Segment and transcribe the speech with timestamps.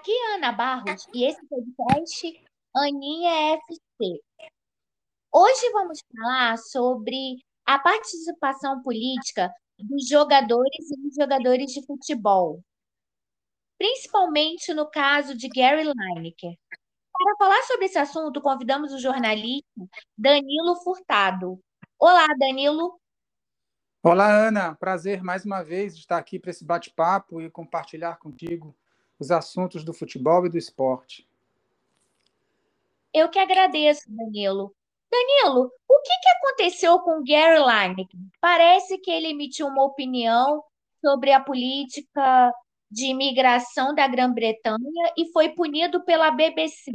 [0.00, 2.42] Aqui é Ana Barros e esse podcast
[2.74, 4.18] Aninha FC.
[5.30, 7.36] Hoje vamos falar sobre
[7.66, 12.62] a participação política dos jogadores e dos jogadores de futebol,
[13.76, 16.54] principalmente no caso de Gary Lineker.
[17.12, 19.68] Para falar sobre esse assunto, convidamos o jornalista
[20.16, 21.60] Danilo Furtado.
[21.98, 22.98] Olá, Danilo.
[24.02, 24.74] Olá, Ana.
[24.76, 28.74] Prazer mais uma vez estar aqui para esse bate-papo e compartilhar contigo
[29.20, 31.28] os assuntos do futebol e do esporte.
[33.12, 34.74] Eu que agradeço, Danilo.
[35.10, 38.18] Danilo, o que, que aconteceu com Gary Lineker?
[38.40, 40.64] Parece que ele emitiu uma opinião
[41.04, 42.52] sobre a política
[42.90, 46.90] de imigração da Grã-Bretanha e foi punido pela BBC.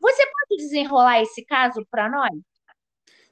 [0.00, 2.32] Você pode desenrolar esse caso para nós?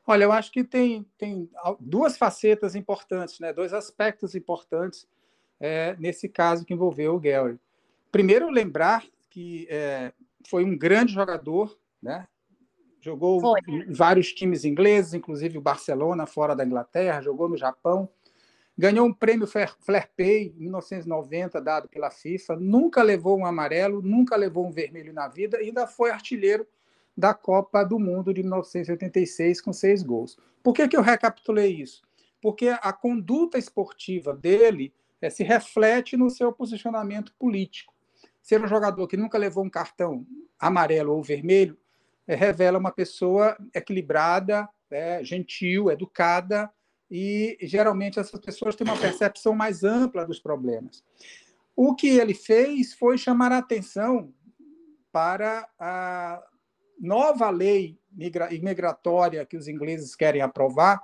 [0.06, 3.52] Olha, eu acho que tem, tem duas facetas importantes, né?
[3.52, 5.07] dois aspectos importantes
[5.60, 7.59] é, nesse caso que envolveu o Gary.
[8.19, 10.13] Primeiro, lembrar que é,
[10.49, 12.27] foi um grande jogador, né?
[13.01, 13.60] jogou foi.
[13.69, 18.09] em vários times ingleses, inclusive o Barcelona, fora da Inglaterra, jogou no Japão,
[18.77, 19.73] ganhou um prêmio Fair,
[20.16, 25.29] Play em 1990, dado pela FIFA, nunca levou um amarelo, nunca levou um vermelho na
[25.29, 26.66] vida, ainda foi artilheiro
[27.16, 30.37] da Copa do Mundo de 1986 com seis gols.
[30.60, 32.03] Por que, que eu recapitulei isso?
[32.43, 37.97] Porque a conduta esportiva dele é, se reflete no seu posicionamento político.
[38.49, 40.27] Ser um jogador que nunca levou um cartão
[40.59, 41.77] amarelo ou vermelho
[42.27, 46.73] é, revela uma pessoa equilibrada, é, gentil, educada,
[47.10, 51.04] e geralmente essas pessoas têm uma percepção mais ampla dos problemas.
[51.76, 54.32] O que ele fez foi chamar a atenção
[55.13, 56.43] para a
[56.99, 57.99] nova lei
[58.51, 61.02] imigratória que os ingleses querem aprovar,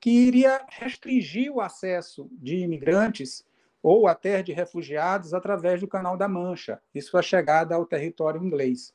[0.00, 3.48] que iria restringir o acesso de imigrantes
[3.82, 8.94] ou até de refugiados através do Canal da Mancha, isso a chegada ao território inglês.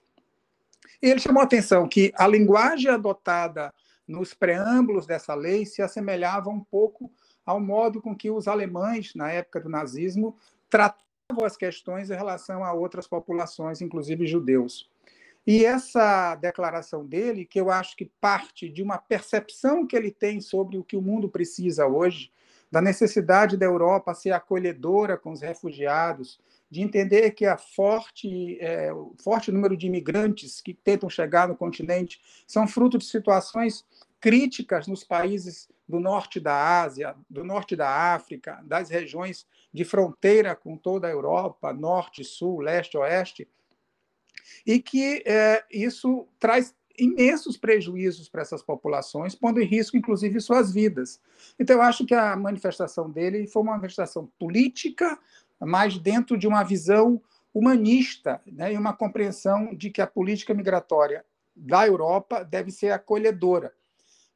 [1.02, 3.74] E ele chamou a atenção que a linguagem adotada
[4.08, 7.12] nos preâmbulos dessa lei se assemelhava um pouco
[7.46, 10.38] ao modo com que os alemães, na época do nazismo,
[10.70, 11.06] tratavam
[11.44, 14.90] as questões em relação a outras populações, inclusive judeus.
[15.46, 20.42] E essa declaração dele, que eu acho que parte de uma percepção que ele tem
[20.42, 22.32] sobre o que o mundo precisa hoje,
[22.72, 26.40] da necessidade da Europa ser acolhedora com os refugiados,
[26.70, 31.56] de entender que a forte, é, o forte número de imigrantes que tentam chegar no
[31.56, 33.86] continente são fruto de situações
[34.20, 40.56] críticas nos países do norte da Ásia, do norte da África, das regiões de fronteira
[40.56, 43.48] com toda a Europa, norte, sul, leste, oeste,
[44.66, 50.74] e que é, isso traz imensos prejuízos para essas populações, pondo em risco, inclusive, suas
[50.74, 51.20] vidas.
[51.60, 55.18] Então, eu acho que a manifestação dele foi uma manifestação política,
[55.60, 57.22] mas dentro de uma visão
[57.54, 61.26] humanista né, e uma compreensão de que a política migratória
[61.56, 63.74] da Europa deve ser acolhedora.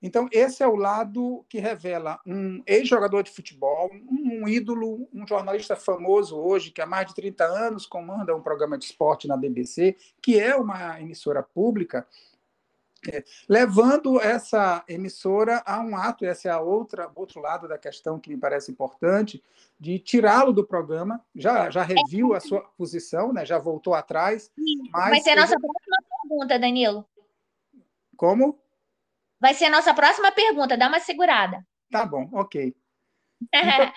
[0.01, 5.75] Então, esse é o lado que revela um ex-jogador de futebol, um ídolo, um jornalista
[5.75, 9.97] famoso hoje, que há mais de 30 anos comanda um programa de esporte na BBC,
[10.21, 12.07] que é uma emissora pública,
[13.07, 18.19] é, levando essa emissora a um ato, esse é a outra outro lado da questão
[18.19, 19.43] que me parece importante,
[19.79, 21.23] de tirá-lo do programa.
[21.33, 23.45] Já, já reviu a sua posição, né?
[23.45, 24.51] já voltou atrás.
[24.91, 27.05] Mas Vai ser a nossa próxima pergunta, Danilo.
[28.17, 28.59] Como?
[29.39, 31.65] Vai ser a nossa próxima pergunta, dá uma segurada.
[31.89, 32.75] Tá bom, ok.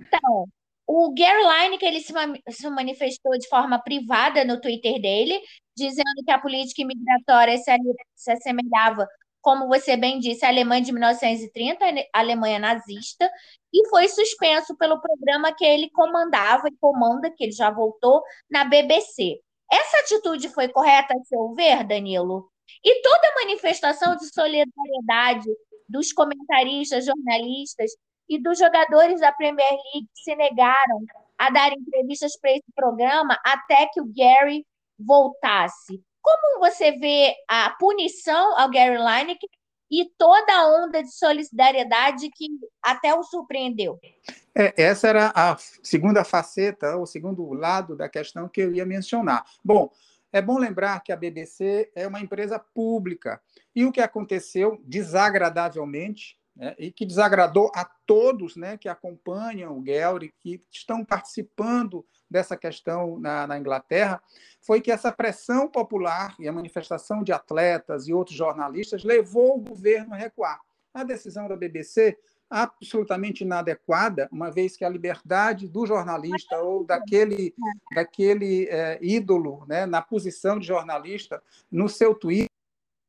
[0.00, 0.48] então,
[0.86, 5.40] o Gary Lineker ele se, manifestou de forma privada no Twitter dele,
[5.80, 7.70] dizendo que a política imigratória se,
[8.14, 9.08] se assemelhava,
[9.40, 13.30] como você bem disse, à Alemanha de 1930, a Alemanha nazista,
[13.72, 18.64] e foi suspenso pelo programa que ele comandava e comanda, que ele já voltou, na
[18.64, 19.40] BBC.
[19.72, 22.50] Essa atitude foi correta a seu ver, Danilo?
[22.84, 25.48] E toda manifestação de solidariedade
[25.88, 27.90] dos comentaristas, jornalistas
[28.28, 31.04] e dos jogadores da Premier League se negaram
[31.36, 34.64] a dar entrevistas para esse programa até que o Gary
[35.04, 36.02] voltasse.
[36.22, 39.48] Como você vê a punição ao Gary Lineker
[39.90, 42.48] e toda a onda de solidariedade que
[42.82, 43.98] até o surpreendeu?
[44.54, 49.44] É, essa era a segunda faceta, o segundo lado da questão que eu ia mencionar.
[49.64, 49.90] Bom,
[50.32, 53.40] é bom lembrar que a BBC é uma empresa pública
[53.74, 59.84] e o que aconteceu desagradavelmente né, e que desagradou a todos né, que acompanham o
[59.84, 64.22] Gelry, que estão participando dessa questão na, na, Inglaterra,
[64.60, 69.60] foi que essa pressão popular e a manifestação de atletas e outros jornalistas levou o
[69.60, 70.60] governo a recuar.
[70.92, 72.18] A decisão da BBC
[72.50, 77.54] absolutamente inadequada, uma vez que a liberdade do jornalista ou daquele,
[77.94, 81.40] daquele é, ídolo né, na posição de jornalista,
[81.70, 82.50] no seu Twitter,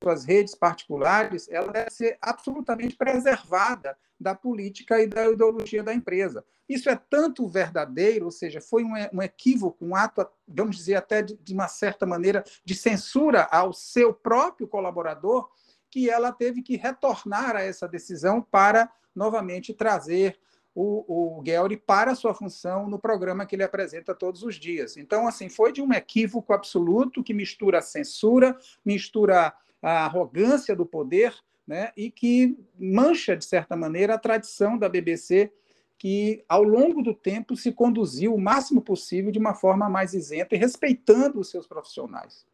[0.01, 6.44] suas redes particulares, ela deve ser absolutamente preservada da política e da ideologia da empresa.
[6.68, 11.53] Isso é tanto verdadeiro, ou seja, foi um, equívoco, um ato, vamos dizer, até de,
[11.53, 15.50] uma certa maneira, de censura ao seu próprio colaborador,
[15.89, 20.39] que ela teve que retornar a essa decisão para novamente trazer
[20.74, 24.95] o, o Guelri para sua função no programa que ele apresenta todos os dias.
[24.95, 31.33] Então, assim, foi de um equívoco absoluto que mistura censura, mistura a arrogância do poder,
[31.65, 35.51] né, e que mancha, de certa maneira, a tradição da BBC,
[35.97, 40.55] que, ao longo do tempo, se conduziu o máximo possível de uma forma mais isenta
[40.55, 42.45] e respeitando os seus profissionais.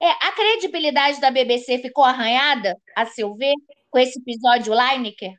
[0.00, 3.54] É, a credibilidade da BBC ficou arranhada, a seu ver,
[3.90, 5.34] com esse episódio Lineker?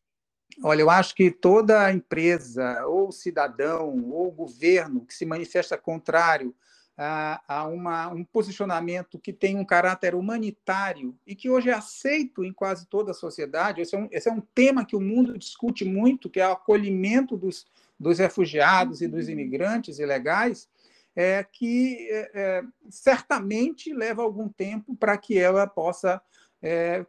[0.63, 6.55] Olha, eu acho que toda empresa, ou cidadão, ou governo que se manifesta contrário
[6.97, 12.43] a, a uma, um posicionamento que tem um caráter humanitário e que hoje é aceito
[12.43, 15.37] em quase toda a sociedade, esse é um, esse é um tema que o mundo
[15.37, 17.65] discute muito, que é o acolhimento dos,
[17.99, 20.69] dos refugiados e dos imigrantes ilegais,
[21.15, 26.21] é, que é, é certamente leva algum tempo para que ela possa
[26.61, 27.05] é,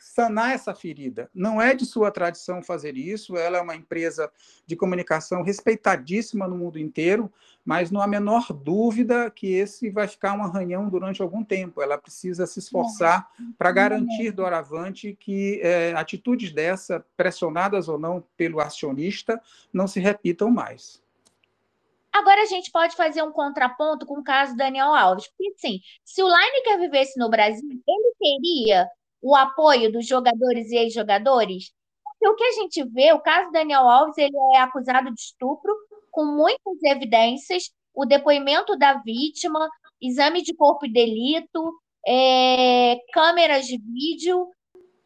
[0.00, 1.30] sanar essa ferida.
[1.34, 4.32] Não é de sua tradição fazer isso, ela é uma empresa
[4.66, 7.30] de comunicação respeitadíssima no mundo inteiro,
[7.64, 11.82] mas não há menor dúvida que esse vai ficar um arranhão durante algum tempo.
[11.82, 18.60] Ela precisa se esforçar para garantir doravante que é, atitudes dessa, pressionadas ou não pelo
[18.60, 19.40] acionista,
[19.72, 21.02] não se repitam mais.
[22.12, 25.28] Agora a gente pode fazer um contraponto com o caso Daniel Alves.
[25.28, 28.88] Porque, assim, se o Lineker vivesse no Brasil, ele teria
[29.22, 31.72] o apoio dos jogadores e ex-jogadores?
[32.04, 35.74] Porque o que a gente vê, o caso Daniel Alves, ele é acusado de estupro
[36.10, 39.68] com muitas evidências, o depoimento da vítima,
[40.00, 41.72] exame de corpo e delito,
[42.06, 44.48] é, câmeras de vídeo,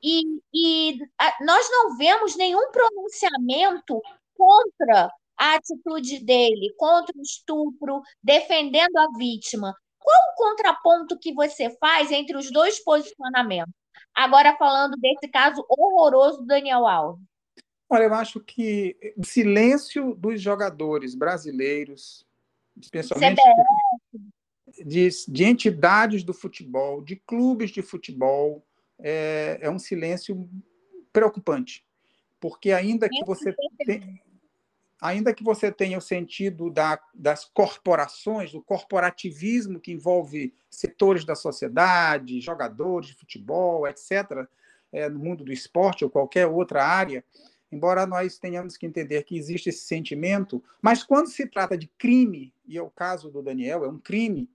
[0.02, 0.22] e,
[0.52, 4.00] e a, nós não vemos nenhum pronunciamento
[4.36, 9.74] contra a atitude dele, contra o estupro, defendendo a vítima.
[9.98, 13.83] Qual o contraponto que você faz entre os dois posicionamentos?
[14.14, 17.24] Agora falando desse caso horroroso do Daniel Alves.
[17.88, 22.26] Olha, eu acho que o silêncio dos jogadores brasileiros,
[22.80, 23.40] especialmente
[24.84, 28.64] de, de, entidades do futebol, de clubes de futebol,
[28.98, 30.48] é, é um silêncio
[31.12, 31.84] preocupante.
[32.40, 33.54] Porque ainda que você
[33.86, 34.20] tem,
[35.00, 41.34] ainda que você tenha o sentido da, das corporações, do corporativismo que envolve setores da
[41.34, 44.46] sociedade, jogadores de futebol, etc.,
[44.92, 47.24] é, no mundo do esporte ou qualquer outra área,
[47.70, 52.54] embora nós tenhamos que entender que existe esse sentimento, mas quando se trata de crime,
[52.64, 54.48] e é o caso do Daniel, é um crime,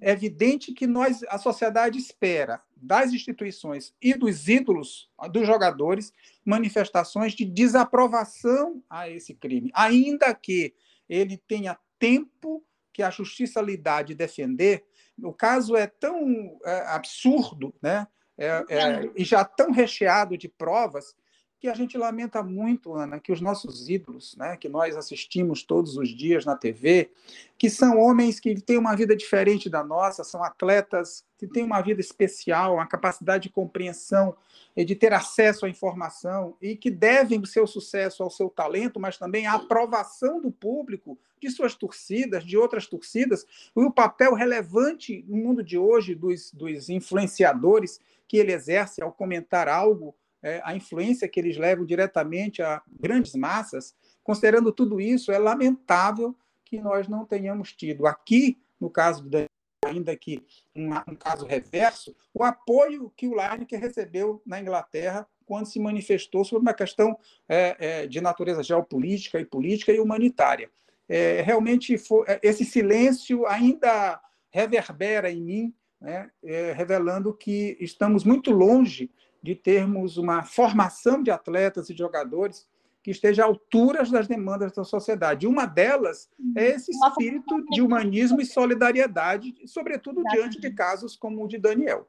[0.00, 6.12] é evidente que nós, a sociedade espera das instituições e dos ídolos, dos jogadores,
[6.44, 10.74] manifestações de desaprovação a esse crime, ainda que
[11.08, 14.84] ele tenha tempo que a justiça lhe dá de defender.
[15.22, 18.06] O caso é tão é, absurdo, né?
[18.36, 21.16] É, é, e já tão recheado de provas
[21.60, 25.96] que a gente lamenta muito, Ana, que os nossos ídolos, né, que nós assistimos todos
[25.96, 27.10] os dias na TV,
[27.56, 31.80] que são homens que têm uma vida diferente da nossa, são atletas que têm uma
[31.82, 34.36] vida especial, uma capacidade de compreensão
[34.76, 39.00] e de ter acesso à informação e que devem o seu sucesso ao seu talento,
[39.00, 43.44] mas também à aprovação do público, de suas torcidas, de outras torcidas,
[43.76, 49.10] e o papel relevante no mundo de hoje dos, dos influenciadores que ele exerce ao
[49.10, 55.32] comentar algo é, a influência que eles levam diretamente a grandes massas, considerando tudo isso,
[55.32, 59.48] é lamentável que nós não tenhamos tido aqui, no caso do Daniel,
[59.86, 65.66] ainda que um, um caso reverso, o apoio que o Lineker recebeu na Inglaterra quando
[65.66, 67.18] se manifestou sobre uma questão
[67.48, 70.70] é, é, de natureza geopolítica e política e humanitária.
[71.08, 78.24] É, realmente, foi, é, esse silêncio ainda reverbera em mim, né, é, revelando que estamos
[78.24, 79.10] muito longe
[79.42, 82.68] de termos uma formação de atletas e jogadores
[83.02, 85.46] que esteja à altura das demandas da sociedade.
[85.46, 91.48] Uma delas é esse espírito de humanismo e solidariedade, sobretudo diante de casos como o
[91.48, 92.08] de Daniel.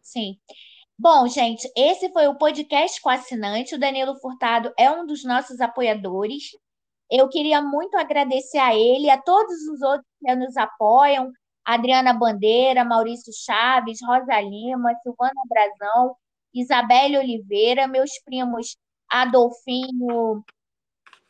[0.00, 0.38] Sim.
[0.98, 3.74] Bom, gente, esse foi o podcast com assinante.
[3.74, 6.50] O Danilo Furtado é um dos nossos apoiadores.
[7.10, 11.32] Eu queria muito agradecer a ele e a todos os outros que nos apoiam,
[11.64, 16.16] Adriana Bandeira, Maurício Chaves, Rosa Lima, Silvana Brazão,
[16.54, 18.76] Isabelle Oliveira, meus primos
[19.08, 20.44] Adolfinho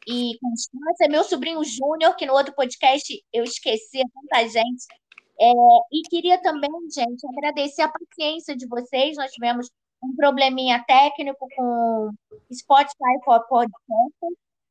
[0.07, 4.87] e Constância, meu sobrinho Júnior, que no outro podcast eu esqueci tanta gente.
[5.41, 5.51] É,
[5.93, 9.17] e queria também, gente, agradecer a paciência de vocês.
[9.17, 9.71] Nós tivemos
[10.03, 12.11] um probleminha técnico com
[12.53, 14.17] Spotify for Podcast.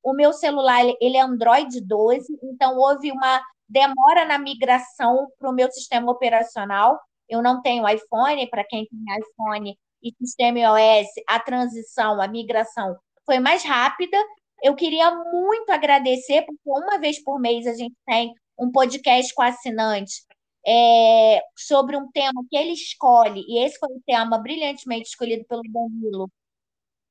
[0.03, 5.53] O meu celular ele é Android 12, então houve uma demora na migração para o
[5.53, 6.99] meu sistema operacional.
[7.27, 12.97] Eu não tenho iPhone, para quem tem iPhone e sistema iOS, a transição, a migração
[13.25, 14.17] foi mais rápida.
[14.63, 19.41] Eu queria muito agradecer, porque uma vez por mês a gente tem um podcast com
[19.41, 20.23] assinante
[20.67, 25.61] é, sobre um tema que ele escolhe, e esse foi o tema brilhantemente escolhido pelo
[25.63, 26.29] Danilo,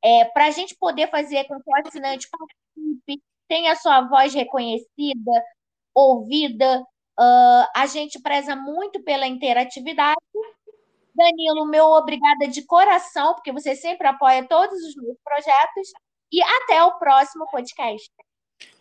[0.02, 5.32] é, para a gente poder fazer com que o assinante participe, tenha sua voz reconhecida,
[5.98, 6.80] ouvida.
[7.18, 10.16] Uh, a gente preza muito pela interatividade.
[11.14, 15.88] Danilo, meu obrigada de coração, porque você sempre apoia todos os meus projetos.
[16.30, 18.10] E até o próximo podcast.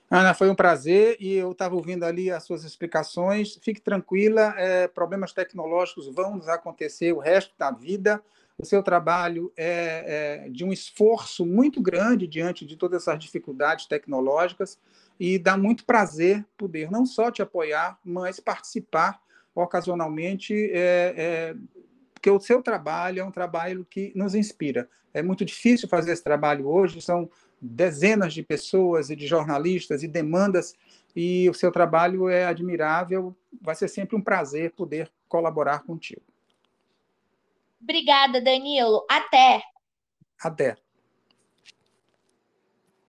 [0.10, 3.60] Ana, foi um prazer e eu estava ouvindo ali as suas explicações.
[3.62, 8.24] Fique tranquila, é, problemas tecnológicos vão nos acontecer o resto da vida.
[8.60, 13.86] O seu trabalho é, é de um esforço muito grande diante de todas essas dificuldades
[13.86, 14.80] tecnológicas
[15.20, 19.22] e dá muito prazer poder não só te apoiar, mas participar
[19.54, 21.56] ocasionalmente, é, é,
[22.14, 24.90] porque o seu trabalho é um trabalho que nos inspira.
[25.14, 30.08] É muito difícil fazer esse trabalho hoje, são dezenas de pessoas e de jornalistas e
[30.08, 30.76] demandas,
[31.16, 33.36] e o seu trabalho é admirável.
[33.62, 36.22] Vai ser sempre um prazer poder colaborar contigo.
[37.82, 39.06] Obrigada, Danilo.
[39.10, 39.62] Até.
[40.42, 40.76] Até.